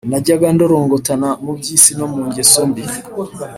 [0.09, 2.83] Najyaga ndorongotana mu by’isi no mu ngeso mbi